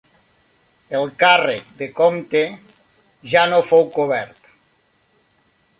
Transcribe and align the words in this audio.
El 0.99 1.05
càrrec 1.23 1.67
de 1.81 1.89
comte 1.99 2.41
ja 3.35 3.47
no 3.53 3.63
fou 3.73 3.87
cobert. 3.99 4.53